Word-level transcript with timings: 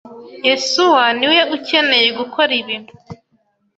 Yesuwa 0.47 1.03
niwe 1.17 1.39
ukeneye 1.55 2.09
gukora 2.19 2.51
ibi. 2.61 2.77